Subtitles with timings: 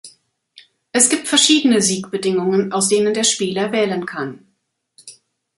[0.93, 4.43] Es gibt verschiedene Siegbedingungen, aus denen der Spieler wählen kann.